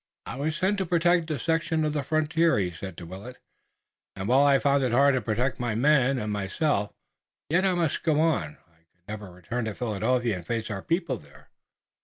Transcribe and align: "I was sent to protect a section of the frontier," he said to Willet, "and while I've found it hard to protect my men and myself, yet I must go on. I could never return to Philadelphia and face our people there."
"I 0.25 0.35
was 0.35 0.55
sent 0.57 0.79
to 0.79 0.85
protect 0.87 1.29
a 1.29 1.37
section 1.37 1.85
of 1.85 1.93
the 1.93 2.01
frontier," 2.01 2.57
he 2.57 2.71
said 2.71 2.97
to 2.97 3.05
Willet, 3.05 3.37
"and 4.15 4.27
while 4.27 4.41
I've 4.47 4.63
found 4.63 4.81
it 4.83 4.91
hard 4.93 5.13
to 5.13 5.21
protect 5.21 5.59
my 5.59 5.75
men 5.75 6.17
and 6.17 6.31
myself, 6.33 6.91
yet 7.51 7.65
I 7.65 7.75
must 7.75 8.01
go 8.01 8.19
on. 8.19 8.57
I 8.67 8.77
could 8.79 9.07
never 9.07 9.29
return 9.31 9.65
to 9.65 9.75
Philadelphia 9.75 10.37
and 10.37 10.47
face 10.47 10.71
our 10.71 10.81
people 10.81 11.17
there." 11.19 11.51